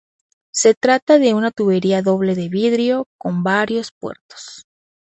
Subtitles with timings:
[0.49, 4.65] Se trata de una tubería doble de vidrio, con varios puertos.